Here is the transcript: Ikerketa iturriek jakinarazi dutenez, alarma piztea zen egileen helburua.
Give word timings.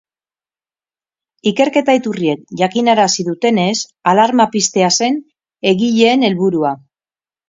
Ikerketa 1.49 1.93
iturriek 1.97 2.41
jakinarazi 2.61 3.25
dutenez, 3.27 3.73
alarma 4.13 4.47
piztea 4.55 4.89
zen 5.01 5.21
egileen 5.73 6.27
helburua. 6.31 6.73